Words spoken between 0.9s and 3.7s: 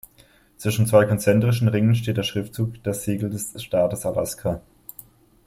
konzentrischen Ringen steht der Schriftzug "Das Siegel des